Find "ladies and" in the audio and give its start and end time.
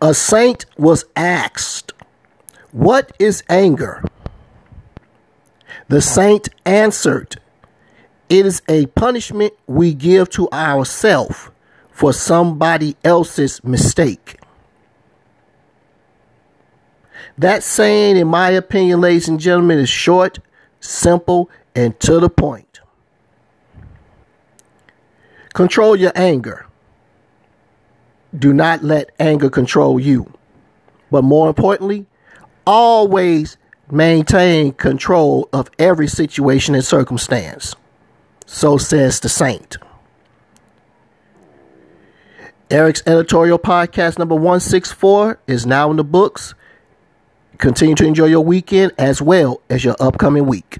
19.00-19.40